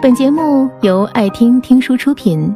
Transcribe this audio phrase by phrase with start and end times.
[0.00, 2.54] 本节目由爱听听书出品。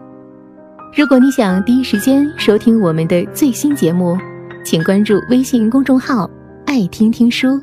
[0.97, 4.17] 如果你想第一时间收听我们的最新节目，
[4.65, 6.31] 请关注微信公众号
[6.67, 7.61] “爱听听书”，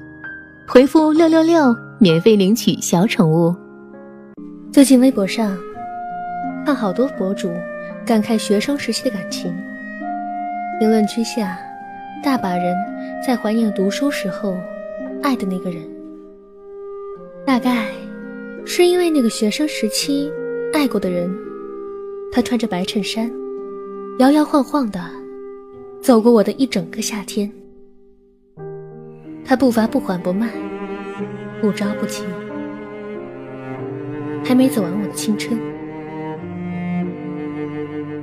[0.68, 3.56] 回复“六六六”免费领取小宠物。
[4.70, 5.58] 最近微博上
[6.66, 7.50] 看好多博主
[8.06, 9.56] 感慨学生时期的感情，
[10.78, 11.58] 评论区下
[12.22, 12.76] 大把人
[13.26, 14.58] 在怀念读书时候
[15.24, 15.82] 爱的那个人。
[17.46, 17.88] 大概
[18.66, 20.32] 是因为那个学生时期
[20.74, 21.30] 爱过的人，
[22.32, 23.30] 他穿着白衬衫，
[24.20, 25.00] 摇摇晃晃的
[26.02, 27.52] 走过我的一整个夏天。
[29.44, 30.50] 他步伐不缓不慢，
[31.60, 32.24] 不着不急，
[34.46, 35.60] 还没走完我的青春。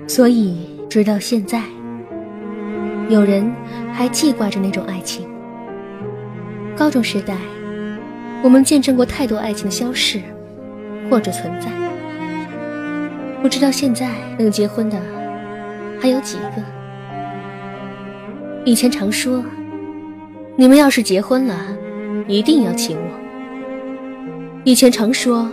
[0.06, 1.64] 所以直到现在，
[3.08, 3.52] 有人
[3.92, 5.28] 还记挂着那种爱情。
[6.76, 7.36] 高中时代。
[8.42, 10.20] 我们见证过太多爱情的消逝，
[11.10, 11.70] 或者存在。
[13.42, 15.00] 不知道现在能结婚的
[16.00, 16.62] 还有几个？
[18.64, 19.44] 以前常说，
[20.56, 21.54] 你们要是结婚了，
[22.26, 23.02] 一定要请我。
[24.64, 25.48] 以前常说，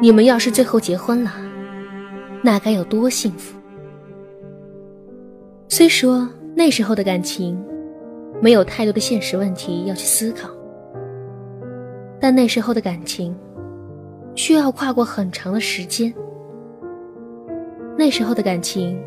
[0.00, 1.32] 你们要是最后结婚了，
[2.42, 3.56] 那该有多幸福。
[5.68, 7.60] 虽说那时候的感情，
[8.40, 10.48] 没有太多的现实问题要去思考。
[12.20, 13.34] 但那时候的感情，
[14.34, 16.12] 需要跨过很长的时间。
[17.96, 19.02] 那时候的感情，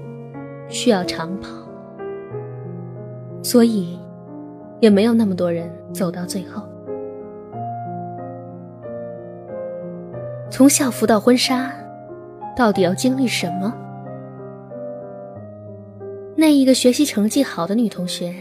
[0.67, 1.49] 需要长跑，
[3.43, 3.99] 所以，
[4.79, 6.67] 也没有那么多人走到最后。
[10.49, 11.71] 从校服到婚纱，
[12.55, 13.73] 到底要经历什么？
[16.35, 18.33] 那一个学习成绩好的女同学，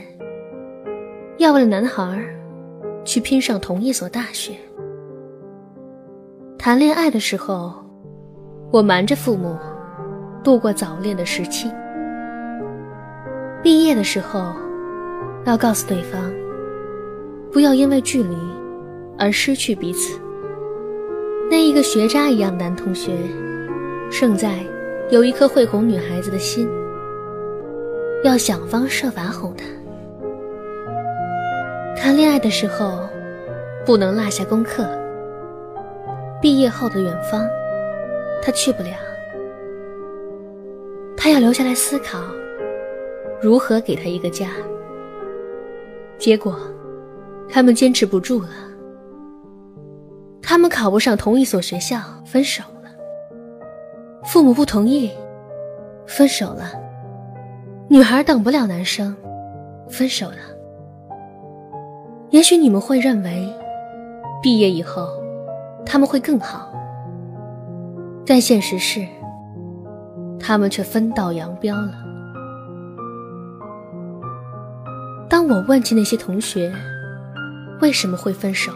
[1.39, 2.42] 要为了男孩儿。
[3.05, 4.53] 去拼上同一所大学。
[6.59, 7.73] 谈恋爱的时候，
[8.71, 9.59] 我瞒着父母
[10.45, 11.71] 度过早恋的时期。
[13.63, 14.53] 毕业的时候，
[15.45, 16.33] 要告诉对方，
[17.53, 18.37] 不要因为距离
[19.19, 20.19] 而失去彼此。
[21.51, 23.13] 那一个学渣一样的男同学，
[24.11, 24.61] 胜在
[25.11, 26.69] 有一颗会哄女孩子的心，
[28.25, 29.65] 要想方设法哄她。
[31.97, 33.09] 谈恋爱的时候，
[33.85, 34.87] 不能落下功课。
[36.41, 37.49] 毕业后的远方，
[38.43, 38.91] 他去不了。
[41.17, 42.19] 他要留下来思考，
[43.41, 44.49] 如何给他一个家。
[46.19, 46.59] 结果，
[47.49, 48.49] 他们坚持不住了。
[50.43, 52.91] 他们考不上同一所学校，分手了。
[54.25, 55.11] 父母不同意，
[56.07, 56.73] 分手了。
[57.89, 59.17] 女孩等不了男生，
[59.89, 60.37] 分手了。
[62.33, 63.47] 也许你们会认为，
[64.43, 65.07] 毕业以后
[65.85, 66.73] 他们会更好，
[68.25, 69.07] 但现实是，
[70.41, 71.93] 他们却分道扬镳了。
[75.29, 76.73] 当我问起那些同学
[77.83, 78.73] 为什么会分手，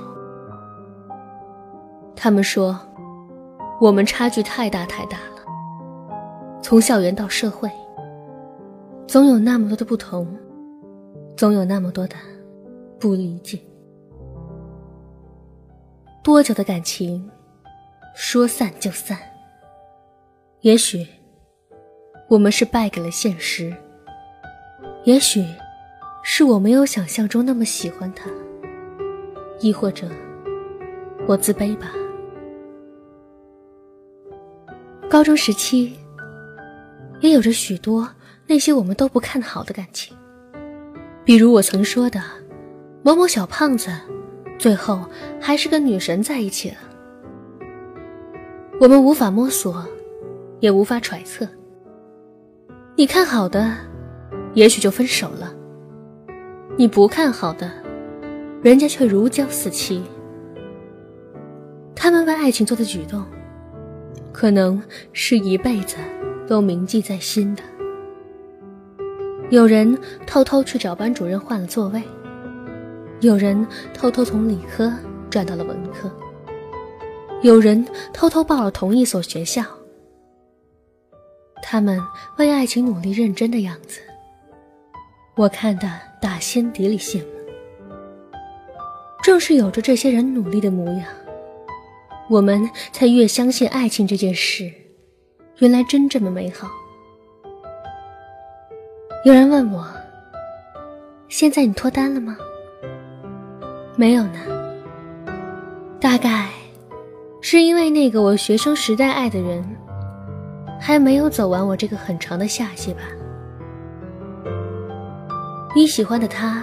[2.15, 2.79] 他们说，
[3.81, 6.21] 我们差距太大太大了，
[6.61, 7.71] 从校园到社会，
[9.07, 10.29] 总有那么多的不同，
[11.39, 12.15] 总有那么多的。
[12.99, 13.61] 不理解，
[16.25, 17.31] 多久的感情，
[18.15, 19.19] 说散就散。
[20.63, 21.07] 也许，
[22.27, 23.71] 我们是败给了现实；
[25.05, 25.45] 也许，
[26.23, 28.31] 是我没有想象中那么喜欢他；
[29.61, 30.09] 亦或者，
[31.29, 31.93] 我自卑吧。
[35.09, 35.99] 高中时期，
[37.21, 38.09] 也有着许多
[38.47, 40.17] 那些我们都不看好的感情，
[41.25, 42.21] 比如我曾说的。
[43.07, 43.89] 某某小胖子，
[44.59, 45.01] 最后
[45.41, 46.77] 还是跟女神在一起了。
[48.81, 49.87] 我们无法摸索，
[50.59, 51.47] 也无法揣测。
[52.97, 53.77] 你看好的，
[54.55, 55.55] 也许就分手了；
[56.77, 57.71] 你不看好的，
[58.61, 60.03] 人家却如胶似漆。
[61.95, 63.25] 他们为爱情做的举动，
[64.33, 64.83] 可能
[65.13, 65.95] 是一辈子
[66.49, 67.63] 都铭记在心的。
[69.51, 72.03] 有人偷偷去找班主任换了座位。
[73.21, 74.93] 有人偷偷从理科
[75.31, 76.11] 转到了文科，
[77.43, 79.65] 有人偷偷报了同一所学校。
[81.63, 81.99] 他们
[82.37, 84.01] 为爱情努力认真的样子，
[85.35, 85.91] 我看的
[86.21, 87.27] 打心底里羡慕。
[89.25, 91.09] 正是有着这些人努力的模样，
[92.29, 94.71] 我们才越相信爱情这件事，
[95.59, 96.69] 原来真这么美好。
[99.25, 99.89] 有人问我
[101.29, 102.37] ：“现在你脱单了吗？”
[103.99, 104.39] 没有呢，
[105.99, 106.51] 大概
[107.41, 109.65] 是因为那个我学生时代爱的人，
[110.79, 113.01] 还没有走完我这个很长的夏季吧。
[115.75, 116.63] 你喜欢的他，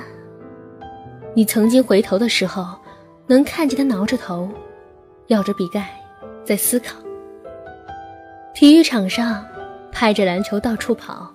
[1.34, 2.78] 你曾经回头的时候，
[3.26, 4.48] 能看见他挠着头，
[5.28, 5.90] 咬着笔盖，
[6.46, 7.00] 在思考。
[8.54, 9.44] 体育场上，
[9.92, 11.34] 拍着篮球到处跑；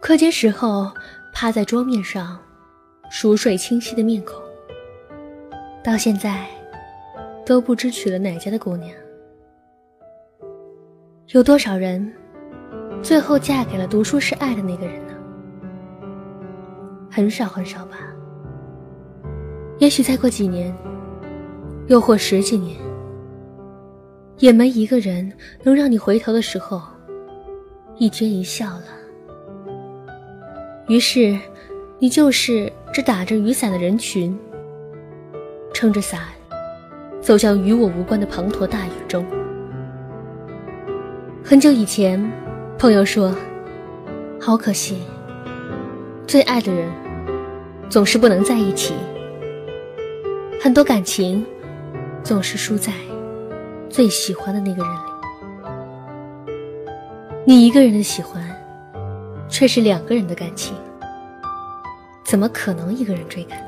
[0.00, 0.90] 课间时候，
[1.32, 2.36] 趴在桌面上，
[3.10, 4.34] 熟睡清晰的面孔。
[5.82, 6.46] 到现在，
[7.46, 8.90] 都不知娶了哪家的姑娘。
[11.28, 12.12] 有多少人，
[13.02, 15.14] 最后嫁给了读书是爱的那个人呢？
[17.10, 17.98] 很少很少吧。
[19.78, 20.74] 也许再过几年，
[21.86, 22.76] 又或十几年，
[24.38, 25.32] 也没一个人
[25.62, 26.82] 能让你回头的时候，
[27.96, 28.84] 一颦一笑了。
[30.88, 31.38] 于是，
[31.98, 34.36] 你就是这打着雨伞的人群，
[35.78, 36.22] 撑着伞，
[37.20, 39.24] 走向与我无关的滂沱大雨中。
[41.44, 42.20] 很久以前，
[42.76, 43.32] 朋友说
[44.42, 45.04] ：“好可惜，
[46.26, 46.90] 最爱的人。”
[47.88, 48.92] 总是不能在一起，
[50.60, 51.46] 很多感情
[52.24, 52.92] 总是输在
[53.88, 54.98] 最喜欢的那个人里。
[57.46, 58.42] 你一个人的喜欢，
[59.48, 60.74] 却是两个人的感情，
[62.24, 63.67] 怎么可能一个人追赶？